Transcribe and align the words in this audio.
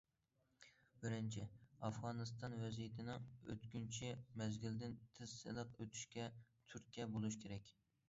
بىرىنچى، 1.03 1.43
ئافغانىستان 1.89 2.57
ۋەزىيىتىنىڭ 2.63 3.29
ئۆتكۈنچى 3.53 4.11
مەزگىلدىن 4.43 4.99
تېز، 5.21 5.39
سىلىق 5.45 5.81
ئۆتۈشىگە 5.83 6.31
تۈرتكە 6.53 7.13
بولۇش 7.17 7.43
كېرەك. 7.47 7.77